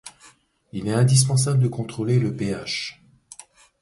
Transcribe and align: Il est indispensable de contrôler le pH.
Il 0.73 0.87
est 0.87 0.93
indispensable 0.93 1.59
de 1.59 1.67
contrôler 1.67 2.17
le 2.17 2.35
pH. 2.35 3.03